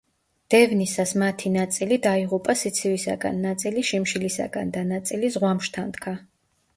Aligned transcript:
დევნისას 0.51 1.11
მათი 1.23 1.49
ნაწილი 1.55 1.97
დაიღუპა 2.05 2.55
სიცივისაგან, 2.61 3.37
ნაწილი 3.49 3.83
შიმშილისაგან 3.91 4.73
და 4.79 4.83
ნაწილი 4.93 5.31
ზღვამ 5.37 5.63
შთანთქა. 5.69 6.15